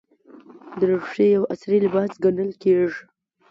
دریشي 0.79 1.27
یو 1.35 1.43
عصري 1.53 1.77
لباس 1.85 2.11
ګڼل 2.23 2.51
کېږي. 2.61 3.01